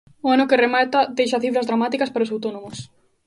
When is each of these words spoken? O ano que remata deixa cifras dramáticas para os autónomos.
O 0.25 0.27
ano 0.35 0.47
que 0.49 0.61
remata 0.65 0.99
deixa 1.17 1.43
cifras 1.45 1.67
dramáticas 1.69 2.11
para 2.11 2.25
os 2.25 2.33
autónomos. 2.33 2.77